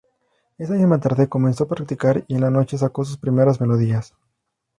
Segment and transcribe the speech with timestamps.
[0.57, 4.15] Esa misma tarde comenzó a practicar y en la noche sacó sus primeras melodías.